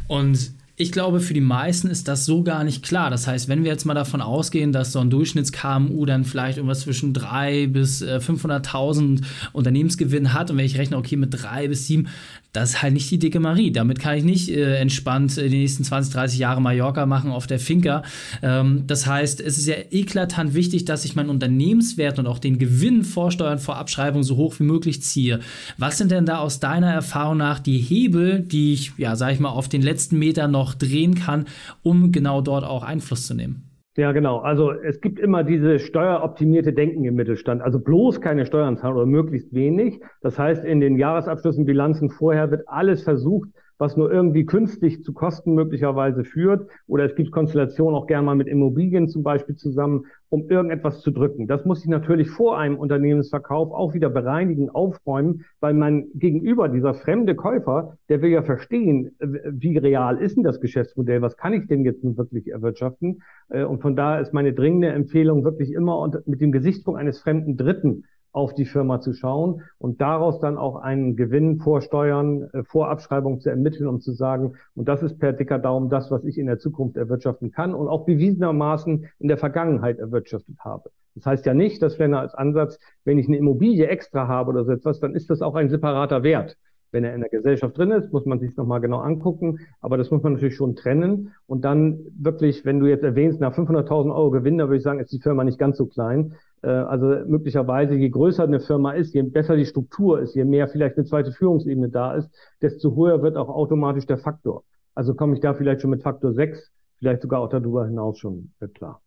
Und 0.08 0.54
ich 0.76 0.90
glaube, 0.90 1.20
für 1.20 1.34
die 1.34 1.40
meisten 1.40 1.88
ist 1.88 2.08
das 2.08 2.24
so 2.24 2.42
gar 2.42 2.64
nicht 2.64 2.82
klar. 2.82 3.08
Das 3.08 3.28
heißt, 3.28 3.48
wenn 3.48 3.62
wir 3.62 3.70
jetzt 3.70 3.84
mal 3.84 3.94
davon 3.94 4.20
ausgehen, 4.20 4.72
dass 4.72 4.90
so 4.90 4.98
ein 4.98 5.08
Durchschnitts-KMU 5.08 6.04
dann 6.04 6.24
vielleicht 6.24 6.58
irgendwas 6.58 6.80
zwischen 6.80 7.12
3 7.12 7.68
bis 7.68 8.02
500.000 8.02 9.20
äh, 9.20 9.24
Unternehmensgewinn 9.52 10.32
hat 10.32 10.50
und 10.50 10.56
wenn 10.56 10.64
ich 10.64 10.76
rechne, 10.76 10.96
okay, 10.96 11.16
mit 11.16 11.30
3 11.32 11.68
bis 11.68 11.86
7, 11.86 12.08
das 12.54 12.70
ist 12.70 12.82
halt 12.82 12.94
nicht 12.94 13.10
die 13.10 13.18
dicke 13.18 13.40
Marie. 13.40 13.72
Damit 13.72 13.98
kann 13.98 14.16
ich 14.16 14.24
nicht 14.24 14.48
äh, 14.48 14.76
entspannt 14.76 15.36
die 15.36 15.48
nächsten 15.48 15.82
20, 15.82 16.14
30 16.14 16.38
Jahre 16.38 16.62
Mallorca 16.62 17.04
machen 17.04 17.32
auf 17.32 17.48
der 17.48 17.58
Finca. 17.58 18.02
Ähm, 18.42 18.84
das 18.86 19.06
heißt, 19.06 19.40
es 19.40 19.58
ist 19.58 19.66
ja 19.66 19.74
eklatant 19.90 20.54
wichtig, 20.54 20.84
dass 20.84 21.04
ich 21.04 21.16
meinen 21.16 21.30
Unternehmenswert 21.30 22.18
und 22.20 22.28
auch 22.28 22.38
den 22.38 22.60
Gewinn 22.60 23.02
vor 23.02 23.32
Steuern, 23.32 23.58
vor 23.58 23.76
Abschreibung 23.76 24.22
so 24.22 24.36
hoch 24.36 24.54
wie 24.60 24.64
möglich 24.64 25.02
ziehe. 25.02 25.40
Was 25.78 25.98
sind 25.98 26.12
denn 26.12 26.26
da 26.26 26.38
aus 26.38 26.60
deiner 26.60 26.92
Erfahrung 26.92 27.38
nach 27.38 27.58
die 27.58 27.78
Hebel, 27.78 28.40
die 28.40 28.72
ich, 28.72 28.92
ja, 28.98 29.16
sag 29.16 29.32
ich 29.32 29.40
mal, 29.40 29.50
auf 29.50 29.68
den 29.68 29.82
letzten 29.82 30.18
Metern 30.20 30.52
noch 30.52 30.63
noch 30.64 30.74
drehen 30.74 31.14
kann, 31.14 31.44
um 31.82 32.10
genau 32.10 32.40
dort 32.40 32.64
auch 32.64 32.82
Einfluss 32.82 33.26
zu 33.26 33.34
nehmen. 33.34 33.70
Ja, 33.96 34.10
genau. 34.10 34.38
Also 34.38 34.72
es 34.72 35.00
gibt 35.00 35.20
immer 35.20 35.44
diese 35.44 35.78
steueroptimierte 35.78 36.72
Denken 36.72 37.04
im 37.04 37.14
Mittelstand. 37.14 37.62
Also 37.62 37.78
bloß 37.78 38.20
keine 38.20 38.44
Steuern 38.44 38.76
zahlen 38.76 38.96
oder 38.96 39.06
möglichst 39.06 39.54
wenig. 39.54 40.00
Das 40.20 40.36
heißt, 40.36 40.64
in 40.64 40.80
den 40.80 40.96
Jahresabschlüssen, 40.96 41.64
Bilanzen 41.64 42.10
vorher 42.10 42.50
wird 42.50 42.68
alles 42.68 43.04
versucht, 43.04 43.50
was 43.78 43.96
nur 43.96 44.12
irgendwie 44.12 44.44
künstlich 44.44 45.02
zu 45.02 45.12
Kosten 45.12 45.54
möglicherweise 45.54 46.24
führt. 46.24 46.68
Oder 46.86 47.04
es 47.04 47.14
gibt 47.14 47.32
Konstellationen 47.32 47.94
auch 47.94 48.06
gerne 48.06 48.26
mal 48.26 48.34
mit 48.34 48.48
Immobilien 48.48 49.08
zum 49.08 49.22
Beispiel 49.22 49.56
zusammen, 49.56 50.06
um 50.28 50.48
irgendetwas 50.48 51.00
zu 51.00 51.10
drücken. 51.10 51.46
Das 51.46 51.64
muss 51.64 51.82
ich 51.84 51.88
natürlich 51.88 52.28
vor 52.30 52.58
einem 52.58 52.76
Unternehmensverkauf 52.76 53.72
auch 53.72 53.94
wieder 53.94 54.10
bereinigen, 54.10 54.70
aufräumen, 54.70 55.44
weil 55.60 55.74
mein 55.74 56.06
Gegenüber, 56.14 56.68
dieser 56.68 56.94
fremde 56.94 57.34
Käufer, 57.34 57.96
der 58.08 58.20
will 58.22 58.30
ja 58.30 58.42
verstehen, 58.42 59.12
wie 59.20 59.78
real 59.78 60.18
ist 60.18 60.36
denn 60.36 60.44
das 60.44 60.60
Geschäftsmodell, 60.60 61.22
was 61.22 61.36
kann 61.36 61.52
ich 61.52 61.66
denn 61.66 61.84
jetzt 61.84 62.02
wirklich 62.02 62.50
erwirtschaften? 62.50 63.22
Äh, 63.48 63.64
und 63.64 63.80
von 63.80 63.96
daher 63.96 64.20
ist 64.20 64.32
meine 64.32 64.52
dringende 64.52 64.88
Empfehlung 64.88 65.44
wirklich 65.44 65.72
immer 65.72 66.10
mit 66.26 66.40
dem 66.40 66.52
Gesichtspunkt 66.52 67.00
eines 67.00 67.20
fremden 67.20 67.56
Dritten 67.56 68.04
auf 68.34 68.52
die 68.52 68.64
Firma 68.64 69.00
zu 69.00 69.12
schauen 69.12 69.62
und 69.78 70.00
daraus 70.00 70.40
dann 70.40 70.58
auch 70.58 70.76
einen 70.76 71.16
Gewinn 71.16 71.60
vor 71.60 71.80
Steuern, 71.80 72.50
äh, 72.52 72.64
vor 72.64 72.90
Abschreibung 72.90 73.40
zu 73.40 73.48
ermitteln, 73.48 73.86
um 73.86 74.00
zu 74.00 74.12
sagen, 74.12 74.54
und 74.74 74.88
das 74.88 75.02
ist 75.02 75.18
per 75.18 75.32
dicker 75.32 75.58
Daumen 75.58 75.88
das, 75.88 76.10
was 76.10 76.24
ich 76.24 76.36
in 76.36 76.46
der 76.46 76.58
Zukunft 76.58 76.96
erwirtschaften 76.96 77.52
kann 77.52 77.74
und 77.74 77.88
auch 77.88 78.04
bewiesenermaßen 78.04 79.08
in 79.20 79.28
der 79.28 79.38
Vergangenheit 79.38 79.98
erwirtschaftet 79.98 80.56
habe. 80.58 80.90
Das 81.14 81.26
heißt 81.26 81.46
ja 81.46 81.54
nicht, 81.54 81.80
dass 81.80 82.00
wenn 82.00 82.12
als 82.12 82.34
Ansatz, 82.34 82.78
wenn 83.04 83.18
ich 83.18 83.28
eine 83.28 83.36
Immobilie 83.36 83.86
extra 83.86 84.26
habe 84.26 84.50
oder 84.50 84.64
so 84.64 84.72
etwas, 84.72 84.98
dann 84.98 85.14
ist 85.14 85.30
das 85.30 85.40
auch 85.40 85.54
ein 85.54 85.70
separater 85.70 86.24
Wert. 86.24 86.56
Wenn 86.94 87.02
er 87.02 87.12
in 87.12 87.22
der 87.22 87.28
Gesellschaft 87.28 87.76
drin 87.76 87.90
ist, 87.90 88.12
muss 88.12 88.24
man 88.24 88.38
sich 88.38 88.56
nochmal 88.56 88.80
genau 88.80 89.00
angucken. 89.00 89.58
Aber 89.80 89.98
das 89.98 90.12
muss 90.12 90.22
man 90.22 90.34
natürlich 90.34 90.54
schon 90.54 90.76
trennen. 90.76 91.34
Und 91.48 91.64
dann 91.64 91.98
wirklich, 92.16 92.64
wenn 92.64 92.78
du 92.78 92.86
jetzt 92.86 93.02
erwähnst, 93.02 93.40
nach 93.40 93.52
500.000 93.52 94.14
Euro 94.14 94.30
Gewinn, 94.30 94.58
da 94.58 94.68
würde 94.68 94.76
ich 94.76 94.84
sagen, 94.84 95.00
ist 95.00 95.12
die 95.12 95.18
Firma 95.18 95.42
nicht 95.42 95.58
ganz 95.58 95.76
so 95.76 95.86
klein. 95.86 96.34
Äh, 96.62 96.68
also 96.68 97.06
möglicherweise, 97.26 97.94
je 97.94 98.10
größer 98.10 98.44
eine 98.44 98.60
Firma 98.60 98.92
ist, 98.92 99.12
je 99.12 99.22
besser 99.22 99.56
die 99.56 99.66
Struktur 99.66 100.20
ist, 100.20 100.36
je 100.36 100.44
mehr 100.44 100.68
vielleicht 100.68 100.96
eine 100.96 101.04
zweite 101.04 101.32
Führungsebene 101.32 101.88
da 101.88 102.14
ist, 102.14 102.30
desto 102.62 102.94
höher 102.94 103.22
wird 103.22 103.36
auch 103.36 103.48
automatisch 103.48 104.06
der 104.06 104.18
Faktor. 104.18 104.62
Also 104.94 105.14
komme 105.14 105.34
ich 105.34 105.40
da 105.40 105.52
vielleicht 105.54 105.80
schon 105.80 105.90
mit 105.90 106.04
Faktor 106.04 106.32
6, 106.32 106.70
vielleicht 107.00 107.22
sogar 107.22 107.40
auch 107.40 107.48
darüber 107.48 107.86
hinaus 107.86 108.18
schon 108.18 108.52
klar. 108.74 109.00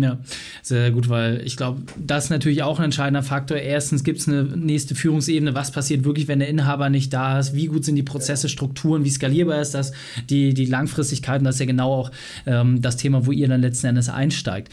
Ja, 0.00 0.18
sehr 0.62 0.92
gut, 0.92 1.08
weil 1.08 1.42
ich 1.44 1.56
glaube, 1.56 1.82
das 1.96 2.24
ist 2.24 2.30
natürlich 2.30 2.62
auch 2.62 2.78
ein 2.78 2.84
entscheidender 2.84 3.24
Faktor. 3.24 3.56
Erstens 3.56 4.04
gibt 4.04 4.20
es 4.20 4.28
eine 4.28 4.44
nächste 4.44 4.94
Führungsebene. 4.94 5.54
Was 5.56 5.72
passiert 5.72 6.04
wirklich, 6.04 6.28
wenn 6.28 6.38
der 6.38 6.48
Inhaber 6.48 6.88
nicht 6.88 7.12
da 7.12 7.40
ist? 7.40 7.54
Wie 7.54 7.66
gut 7.66 7.84
sind 7.84 7.96
die 7.96 8.04
Prozesse, 8.04 8.48
Strukturen? 8.48 9.04
Wie 9.04 9.10
skalierbar 9.10 9.60
ist 9.60 9.74
das? 9.74 9.92
Die, 10.30 10.54
die 10.54 10.66
Langfristigkeit, 10.66 11.40
und 11.40 11.46
das 11.46 11.56
ist 11.56 11.60
ja 11.60 11.66
genau 11.66 11.92
auch 11.92 12.12
ähm, 12.46 12.80
das 12.80 12.96
Thema, 12.96 13.26
wo 13.26 13.32
ihr 13.32 13.48
dann 13.48 13.60
letzten 13.60 13.88
Endes 13.88 14.08
einsteigt. 14.08 14.72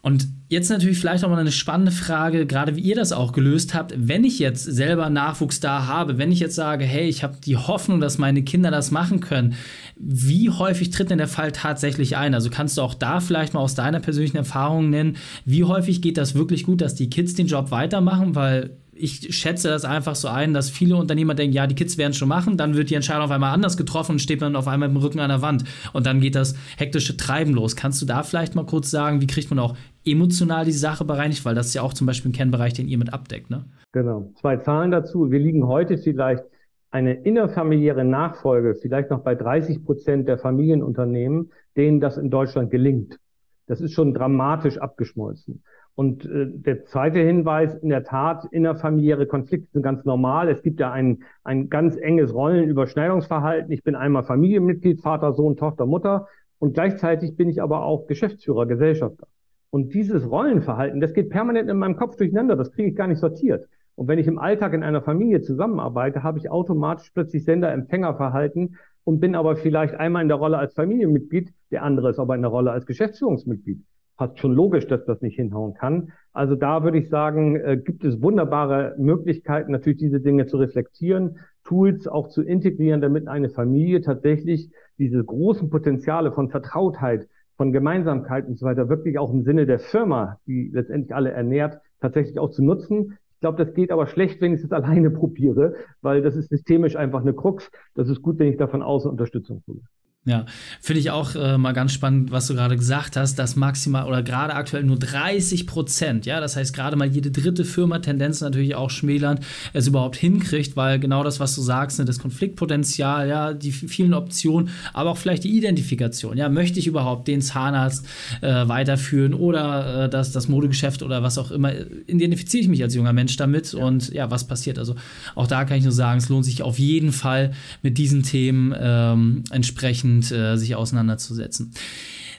Und 0.00 0.28
jetzt 0.48 0.70
natürlich 0.70 0.98
vielleicht 0.98 1.24
auch 1.24 1.28
mal 1.28 1.38
eine 1.38 1.52
spannende 1.52 1.92
Frage, 1.92 2.46
gerade 2.46 2.76
wie 2.76 2.80
ihr 2.80 2.94
das 2.94 3.12
auch 3.12 3.32
gelöst 3.32 3.74
habt. 3.74 3.94
Wenn 3.96 4.24
ich 4.24 4.38
jetzt 4.38 4.64
selber 4.64 5.10
Nachwuchs 5.10 5.60
da 5.60 5.86
habe, 5.86 6.18
wenn 6.18 6.32
ich 6.32 6.40
jetzt 6.40 6.54
sage, 6.54 6.84
hey, 6.84 7.08
ich 7.08 7.22
habe 7.22 7.36
die 7.44 7.56
Hoffnung, 7.56 8.00
dass 8.00 8.18
meine 8.18 8.42
Kinder 8.42 8.70
das 8.70 8.90
machen 8.90 9.20
können, 9.20 9.54
wie 9.96 10.50
häufig 10.50 10.90
tritt 10.90 11.10
denn 11.10 11.18
der 11.18 11.28
Fall 11.28 11.52
tatsächlich 11.52 12.16
ein? 12.16 12.34
Also 12.34 12.50
kannst 12.50 12.78
du 12.78 12.82
auch 12.82 12.94
da 12.94 13.20
vielleicht 13.20 13.54
mal 13.54 13.60
aus 13.60 13.74
deiner 13.74 14.00
persönlichen 14.00 14.36
Erfahrung 14.36 14.90
nennen, 14.90 15.16
wie 15.44 15.64
häufig 15.64 16.00
geht 16.00 16.16
das 16.16 16.34
wirklich 16.34 16.64
gut, 16.64 16.80
dass 16.80 16.94
die 16.94 17.10
Kids 17.10 17.34
den 17.34 17.48
Job 17.48 17.70
weitermachen? 17.70 18.34
Weil 18.34 18.78
ich 18.98 19.34
schätze 19.36 19.68
das 19.68 19.84
einfach 19.84 20.14
so 20.14 20.28
ein, 20.28 20.52
dass 20.52 20.70
viele 20.70 20.96
Unternehmer 20.96 21.34
denken, 21.34 21.54
ja, 21.54 21.66
die 21.66 21.74
Kids 21.74 21.98
werden 21.98 22.12
schon 22.14 22.28
machen, 22.28 22.56
dann 22.56 22.74
wird 22.74 22.90
die 22.90 22.94
Entscheidung 22.94 23.24
auf 23.24 23.30
einmal 23.30 23.54
anders 23.54 23.76
getroffen 23.76 24.12
und 24.12 24.18
steht 24.18 24.40
man 24.40 24.56
auf 24.56 24.68
einmal 24.68 24.88
im 24.88 24.96
Rücken 24.96 25.20
an 25.20 25.28
der 25.28 25.42
Wand 25.42 25.64
und 25.92 26.06
dann 26.06 26.20
geht 26.20 26.34
das 26.34 26.54
hektische 26.76 27.16
Treiben 27.16 27.54
los. 27.54 27.76
Kannst 27.76 28.02
du 28.02 28.06
da 28.06 28.22
vielleicht 28.22 28.54
mal 28.54 28.66
kurz 28.66 28.90
sagen, 28.90 29.20
wie 29.20 29.26
kriegt 29.26 29.50
man 29.50 29.58
auch 29.58 29.76
emotional 30.04 30.64
die 30.64 30.72
Sache 30.72 31.04
bereinigt, 31.04 31.44
weil 31.44 31.54
das 31.54 31.68
ist 31.68 31.74
ja 31.74 31.82
auch 31.82 31.94
zum 31.94 32.06
Beispiel 32.06 32.30
ein 32.30 32.34
Kernbereich, 32.34 32.72
den 32.72 32.88
ihr 32.88 32.98
mit 32.98 33.12
abdeckt, 33.12 33.50
ne? 33.50 33.64
Genau. 33.92 34.30
Zwei 34.34 34.58
Zahlen 34.58 34.90
dazu. 34.90 35.30
Wir 35.30 35.38
liegen 35.38 35.66
heute 35.66 35.98
vielleicht 35.98 36.44
eine 36.90 37.14
innerfamiliäre 37.14 38.04
Nachfolge, 38.04 38.74
vielleicht 38.74 39.10
noch 39.10 39.20
bei 39.20 39.34
30 39.34 39.84
Prozent 39.84 40.28
der 40.28 40.38
Familienunternehmen, 40.38 41.52
denen 41.76 42.00
das 42.00 42.16
in 42.16 42.30
Deutschland 42.30 42.70
gelingt. 42.70 43.18
Das 43.66 43.80
ist 43.80 43.92
schon 43.92 44.14
dramatisch 44.14 44.78
abgeschmolzen. 44.78 45.62
Und 45.94 46.24
äh, 46.26 46.46
der 46.48 46.84
zweite 46.84 47.18
Hinweis, 47.18 47.74
in 47.74 47.88
der 47.88 48.04
Tat, 48.04 48.46
innerfamiliäre 48.52 49.26
Konflikte 49.26 49.68
sind 49.72 49.82
ganz 49.82 50.04
normal. 50.04 50.48
Es 50.48 50.62
gibt 50.62 50.80
ja 50.80 50.92
ein, 50.92 51.24
ein 51.42 51.68
ganz 51.68 51.96
enges 51.96 52.32
Rollenüberschneidungsverhalten. 52.32 53.72
Ich 53.72 53.82
bin 53.82 53.96
einmal 53.96 54.22
Familienmitglied, 54.22 55.00
Vater, 55.00 55.32
Sohn, 55.34 55.56
Tochter, 55.56 55.86
Mutter 55.86 56.28
und 56.58 56.74
gleichzeitig 56.74 57.36
bin 57.36 57.48
ich 57.48 57.62
aber 57.62 57.82
auch 57.84 58.06
Geschäftsführer, 58.06 58.66
Gesellschafter. 58.66 59.26
Und 59.70 59.94
dieses 59.94 60.30
Rollenverhalten, 60.30 61.00
das 61.00 61.12
geht 61.12 61.30
permanent 61.30 61.68
in 61.68 61.78
meinem 61.78 61.96
Kopf 61.96 62.16
durcheinander, 62.16 62.56
das 62.56 62.72
kriege 62.72 62.88
ich 62.88 62.96
gar 62.96 63.06
nicht 63.06 63.18
sortiert. 63.18 63.68
Und 63.94 64.08
wenn 64.08 64.18
ich 64.18 64.26
im 64.26 64.38
Alltag 64.38 64.72
in 64.74 64.82
einer 64.82 65.02
Familie 65.02 65.40
zusammenarbeite, 65.40 66.22
habe 66.22 66.38
ich 66.38 66.50
automatisch 66.50 67.10
plötzlich 67.12 67.44
Sender-Empfänger-Verhalten 67.44 68.76
und 69.04 69.20
bin 69.20 69.34
aber 69.34 69.56
vielleicht 69.56 69.94
einmal 69.94 70.22
in 70.22 70.28
der 70.28 70.36
Rolle 70.36 70.58
als 70.58 70.74
Familienmitglied, 70.74 71.52
der 71.70 71.82
andere 71.82 72.10
ist 72.10 72.18
aber 72.18 72.34
in 72.34 72.42
der 72.42 72.50
Rolle 72.50 72.70
als 72.70 72.86
Geschäftsführungsmitglied 72.86 73.82
fast 74.18 74.38
schon 74.40 74.52
logisch, 74.52 74.86
dass 74.88 75.04
das 75.04 75.22
nicht 75.22 75.36
hinhauen 75.36 75.74
kann. 75.74 76.12
Also 76.32 76.56
da 76.56 76.82
würde 76.82 76.98
ich 76.98 77.08
sagen, 77.08 77.56
äh, 77.56 77.76
gibt 77.82 78.04
es 78.04 78.20
wunderbare 78.20 78.94
Möglichkeiten, 78.98 79.72
natürlich 79.72 79.98
diese 79.98 80.20
Dinge 80.20 80.46
zu 80.46 80.58
reflektieren, 80.58 81.38
Tools 81.64 82.08
auch 82.08 82.28
zu 82.28 82.42
integrieren, 82.42 83.00
damit 83.00 83.28
eine 83.28 83.48
Familie 83.48 84.00
tatsächlich 84.00 84.70
diese 84.98 85.24
großen 85.24 85.70
Potenziale 85.70 86.32
von 86.32 86.50
Vertrautheit, 86.50 87.28
von 87.58 87.72
Gemeinsamkeit 87.72 88.46
und 88.46 88.56
so 88.56 88.64
weiter 88.64 88.88
wirklich 88.88 89.18
auch 89.18 89.32
im 89.32 89.42
Sinne 89.42 89.66
der 89.66 89.80
Firma, 89.80 90.38
die 90.46 90.70
letztendlich 90.72 91.14
alle 91.14 91.32
ernährt, 91.32 91.80
tatsächlich 92.00 92.38
auch 92.38 92.50
zu 92.50 92.64
nutzen. 92.64 93.18
Ich 93.34 93.40
glaube, 93.40 93.62
das 93.62 93.74
geht 93.74 93.90
aber 93.90 94.06
schlecht, 94.06 94.40
wenn 94.40 94.54
ich 94.54 94.62
es 94.62 94.72
alleine 94.78 95.10
probiere, 95.10 95.74
weil 96.00 96.22
das 96.22 96.36
ist 96.36 96.48
systemisch 96.48 96.96
einfach 96.96 97.20
eine 97.20 97.34
Krux. 97.34 97.70
Das 97.94 98.08
ist 98.08 98.22
gut, 98.22 98.38
wenn 98.38 98.48
ich 98.48 98.56
davon 98.56 98.80
außen 98.80 99.10
Unterstützung 99.10 99.62
hole. 99.66 99.80
Ja, 100.28 100.44
finde 100.82 101.00
ich 101.00 101.10
auch 101.10 101.34
äh, 101.36 101.56
mal 101.56 101.72
ganz 101.72 101.94
spannend, 101.94 102.30
was 102.30 102.48
du 102.48 102.54
gerade 102.54 102.76
gesagt 102.76 103.16
hast, 103.16 103.38
dass 103.38 103.56
maximal 103.56 104.06
oder 104.06 104.22
gerade 104.22 104.54
aktuell 104.54 104.82
nur 104.82 104.98
30 104.98 105.66
Prozent, 105.66 106.26
ja, 106.26 106.38
das 106.38 106.54
heißt 106.54 106.74
gerade 106.74 106.96
mal 106.96 107.08
jede 107.08 107.30
dritte 107.30 107.64
Firma, 107.64 107.98
Tendenz 108.00 108.42
natürlich 108.42 108.74
auch 108.74 108.90
schmälern, 108.90 109.40
es 109.72 109.86
überhaupt 109.86 110.16
hinkriegt, 110.16 110.76
weil 110.76 110.98
genau 110.98 111.24
das, 111.24 111.40
was 111.40 111.54
du 111.54 111.62
sagst, 111.62 111.98
ne, 111.98 112.04
das 112.04 112.18
Konfliktpotenzial, 112.18 113.26
ja, 113.26 113.54
die 113.54 113.72
vielen 113.72 114.12
Optionen, 114.12 114.68
aber 114.92 115.12
auch 115.12 115.16
vielleicht 115.16 115.44
die 115.44 115.56
Identifikation, 115.56 116.36
ja, 116.36 116.50
möchte 116.50 116.78
ich 116.78 116.86
überhaupt 116.86 117.26
den 117.26 117.40
Zahnarzt 117.40 118.04
äh, 118.42 118.68
weiterführen 118.68 119.32
oder 119.32 120.04
äh, 120.04 120.08
das, 120.10 120.32
das 120.32 120.46
Modegeschäft 120.46 121.02
oder 121.02 121.22
was 121.22 121.38
auch 121.38 121.50
immer, 121.50 121.72
identifiziere 122.06 122.64
ich 122.64 122.68
mich 122.68 122.82
als 122.82 122.94
junger 122.94 123.14
Mensch 123.14 123.38
damit 123.38 123.72
ja. 123.72 123.82
und 123.82 124.12
ja, 124.12 124.30
was 124.30 124.46
passiert? 124.46 124.78
Also 124.78 124.94
auch 125.34 125.46
da 125.46 125.64
kann 125.64 125.78
ich 125.78 125.84
nur 125.84 125.92
sagen, 125.92 126.18
es 126.18 126.28
lohnt 126.28 126.44
sich 126.44 126.62
auf 126.62 126.78
jeden 126.78 127.12
Fall 127.12 127.52
mit 127.82 127.96
diesen 127.96 128.24
Themen 128.24 128.74
ähm, 128.78 129.44
entsprechend 129.50 130.17
und 130.18 130.32
äh, 130.32 130.56
sich 130.56 130.74
auseinanderzusetzen. 130.74 131.72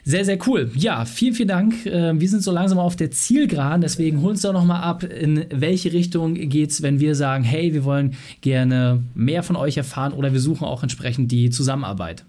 Sehr, 0.05 0.25
sehr 0.25 0.37
cool. 0.47 0.71
Ja, 0.75 1.05
vielen, 1.05 1.33
vielen 1.33 1.49
Dank. 1.49 1.85
Äh, 1.85 2.19
wir 2.19 2.29
sind 2.29 2.41
so 2.41 2.51
langsam 2.51 2.79
auf 2.79 2.95
der 2.95 3.11
Zielgeraden, 3.11 3.81
deswegen 3.81 4.21
hol 4.21 4.31
uns 4.31 4.41
doch 4.41 4.53
nochmal 4.53 4.81
ab, 4.81 5.03
in 5.03 5.45
welche 5.53 5.93
Richtung 5.93 6.35
geht 6.35 6.71
es, 6.71 6.81
wenn 6.81 6.99
wir 6.99 7.15
sagen, 7.15 7.43
hey, 7.43 7.73
wir 7.73 7.83
wollen 7.83 8.15
gerne 8.41 9.03
mehr 9.13 9.43
von 9.43 9.55
euch 9.55 9.77
erfahren 9.77 10.13
oder 10.13 10.33
wir 10.33 10.39
suchen 10.39 10.65
auch 10.65 10.83
entsprechend 10.83 11.31
die 11.31 11.49
Zusammenarbeit. 11.49 12.25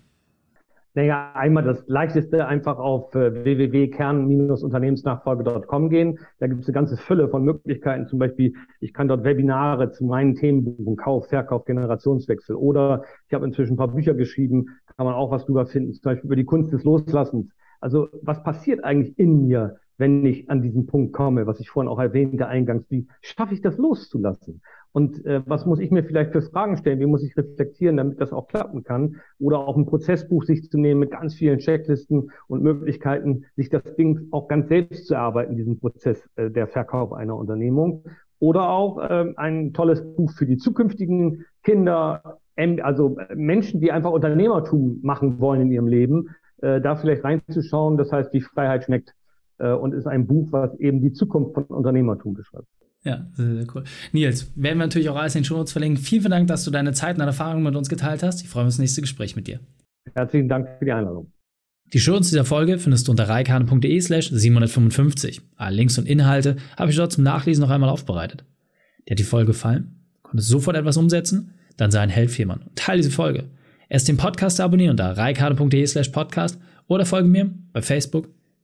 Naja, 0.95 1.33
einmal 1.35 1.63
das 1.63 1.85
leichteste 1.87 2.49
einfach 2.49 2.79
auf 2.79 3.15
äh, 3.15 3.45
www.kern-unternehmensnachfolge.com 3.45 5.89
gehen. 5.89 6.19
Da 6.41 6.49
gibt 6.49 6.63
es 6.63 6.67
eine 6.67 6.75
ganze 6.75 6.97
Fülle 6.97 7.29
von 7.29 7.45
Möglichkeiten. 7.45 8.09
Zum 8.09 8.19
Beispiel, 8.19 8.55
ich 8.81 8.93
kann 8.93 9.07
dort 9.07 9.23
Webinare 9.23 9.93
zu 9.93 10.05
meinen 10.05 10.35
Themen 10.35 10.65
buchen, 10.65 10.97
Kauf, 10.97 11.29
Verkauf, 11.29 11.65
Generationswechsel. 11.65 12.57
Oder 12.57 13.05
ich 13.29 13.35
habe 13.35 13.47
inzwischen 13.47 13.75
ein 13.75 13.77
paar 13.77 13.95
Bücher 13.95 14.15
geschrieben, 14.15 14.67
kann 14.97 15.07
man 15.07 15.15
auch 15.15 15.31
was 15.31 15.47
drüber 15.47 15.67
finden, 15.67 15.93
zum 15.93 16.03
Beispiel 16.03 16.27
über 16.27 16.35
die 16.35 16.45
Kunst 16.45 16.73
des 16.73 16.83
Loslassens. 16.83 17.53
Also 17.81 18.09
was 18.23 18.43
passiert 18.43 18.83
eigentlich 18.83 19.17
in 19.17 19.47
mir, 19.47 19.77
wenn 20.01 20.25
ich 20.25 20.51
an 20.51 20.63
diesen 20.63 20.87
Punkt 20.87 21.13
komme, 21.13 21.47
was 21.47 21.61
ich 21.61 21.71
vorhin 21.71 21.91
auch 21.91 21.99
erwähnte 21.99 22.49
eingangs, 22.49 22.87
wie 22.89 23.07
schaffe 23.21 23.55
ich 23.55 23.61
das 23.61 23.77
loszulassen? 23.77 24.63
Und 24.93 25.25
äh, 25.25 25.43
was 25.47 25.67
muss 25.67 25.79
ich 25.79 25.91
mir 25.91 26.03
vielleicht 26.03 26.33
für 26.33 26.43
Fragen 26.43 26.77
stellen? 26.77 26.99
Wie 26.99 27.07
muss 27.07 27.23
ich 27.23 27.37
reflektieren, 27.37 27.99
damit 27.99 28.21
das 28.21 28.33
auch 28.33 28.49
klappen 28.49 28.83
kann? 28.83 29.17
Oder 29.39 29.59
auch 29.59 29.77
ein 29.77 29.87
Prozessbuch 29.87 30.43
sich 30.45 30.69
zu 30.69 30.79
nehmen 30.79 31.01
mit 31.01 31.13
ganz 31.13 31.35
vielen 31.35 31.59
Checklisten 31.59 32.31
und 32.49 32.63
Möglichkeiten, 32.63 33.45
sich 33.57 33.69
das 33.69 33.95
Ding 33.95 34.29
auch 34.33 34.49
ganz 34.49 34.69
selbst 34.69 35.07
zu 35.07 35.15
erarbeiten, 35.15 35.55
diesen 35.55 35.79
Prozess 35.79 36.29
äh, 36.37 36.51
der 36.51 36.67
Verkauf 36.67 37.13
einer 37.13 37.37
Unternehmung. 37.37 38.05
Oder 38.41 38.71
auch 38.71 38.99
äh, 38.99 39.33
ein 39.37 39.75
tolles 39.75 40.03
Buch 40.17 40.33
für 40.33 40.47
die 40.47 40.57
zukünftigen 40.57 41.45
Kinder, 41.63 42.39
also 42.57 43.17
Menschen, 43.35 43.81
die 43.81 43.93
einfach 43.93 44.11
Unternehmertum 44.11 45.01
machen 45.03 45.41
wollen 45.41 45.61
in 45.61 45.71
ihrem 45.71 45.87
Leben, 45.87 46.31
äh, 46.63 46.81
da 46.81 46.97
vielleicht 46.97 47.23
reinzuschauen. 47.23 47.97
Das 47.97 48.11
heißt, 48.11 48.33
die 48.33 48.41
Freiheit 48.41 48.85
schmeckt 48.85 49.15
äh, 49.61 49.73
und 49.73 49.95
ist 49.95 50.07
ein 50.07 50.27
Buch, 50.27 50.49
was 50.51 50.75
eben 50.81 51.01
die 51.01 51.13
Zukunft 51.13 51.55
von 51.55 51.65
Unternehmertum 51.65 52.35
beschreibt. 52.35 52.67
Ja, 53.03 53.27
sehr, 53.33 53.55
sehr 53.55 53.67
cool. 53.75 53.85
Nils, 54.13 54.53
werden 54.57 54.79
wir 54.79 54.87
natürlich 54.87 55.09
auch 55.09 55.17
alles 55.17 55.35
in 55.35 55.41
den 55.41 55.47
Show 55.47 55.57
Notes 55.57 55.73
verlinken. 55.73 56.03
Vielen, 56.03 56.23
vielen 56.23 56.33
Dank, 56.33 56.49
dass 56.49 56.65
du 56.65 56.71
deine 56.71 56.93
Zeit 56.93 57.15
und 57.15 57.21
deine 57.21 57.31
Erfahrungen 57.31 57.63
mit 57.63 57.77
uns 57.77 57.89
geteilt 57.89 58.23
hast. 58.23 58.43
Ich 58.43 58.49
freue 58.49 58.65
mich 58.65 58.69
auf 58.69 58.75
das 58.75 58.81
nächste 58.81 59.01
Gespräch 59.01 59.37
mit 59.37 59.47
dir. 59.47 59.61
Herzlichen 60.15 60.49
Dank 60.49 60.69
für 60.79 60.85
die 60.85 60.93
Einladung. 60.93 61.33
Die 61.93 61.99
Show 61.99 62.13
Notes 62.13 62.29
dieser 62.29 62.45
Folge 62.45 62.79
findest 62.79 63.09
du 63.09 63.13
unter 63.13 63.29
reikane.de 63.29 64.01
slash 64.01 64.31
755. 64.31 65.41
Alle 65.57 65.77
Links 65.77 65.99
und 65.99 66.07
Inhalte 66.07 66.57
habe 66.77 66.91
ich 66.91 66.97
dort 66.97 67.13
zum 67.13 67.25
Nachlesen 67.25 67.63
noch 67.63 67.71
einmal 67.71 67.91
aufbereitet. 67.91 68.45
Dir 69.09 69.13
hat 69.13 69.19
die 69.19 69.25
Folge 69.25 69.49
gefallen? 69.49 69.97
Konntest 70.23 70.51
sofort 70.51 70.77
etwas 70.77 70.97
umsetzen? 70.97 71.55
Dann 71.77 71.91
sei 71.91 72.01
ein 72.01 72.11
Held 72.11 72.31
für 72.31 72.39
jemanden 72.39 72.69
und 72.69 72.77
teile 72.77 72.99
diese 72.99 73.11
Folge. 73.11 73.45
Erst 73.89 74.07
den 74.07 74.19
Podcast 74.19 74.61
abonnieren 74.61 74.93
unter 74.93 75.17
reikane.de 75.17 75.87
slash 75.87 76.11
podcast 76.11 76.61
oder 76.87 77.07
folge 77.07 77.29
mir 77.29 77.51
bei 77.73 77.83
Facebook, 77.83 78.29